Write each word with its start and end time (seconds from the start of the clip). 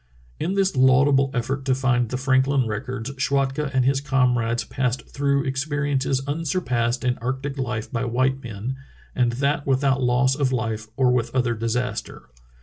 "In 0.45 0.55
this 0.55 0.75
laudable 0.75 1.29
effort 1.31 1.63
to 1.65 1.75
find 1.75 2.09
the 2.09 2.17
Franklin 2.17 2.65
records 2.65 3.11
Schwatka 3.19 3.69
and 3.71 3.85
his 3.85 4.01
comrades 4.01 4.63
passed 4.63 5.07
through 5.07 5.43
experiences 5.45 6.23
unsurpassed 6.27 7.03
in 7.05 7.19
arctic 7.19 7.59
life 7.59 7.91
by 7.91 8.05
white 8.05 8.43
men, 8.43 8.77
and 9.15 9.33
that 9.33 9.67
with 9.67 9.83
out 9.83 10.01
loss 10.01 10.33
of 10.33 10.51
life 10.51 10.87
or 10.97 11.11
with 11.11 11.35
other 11.35 11.53
disaster. 11.53 12.29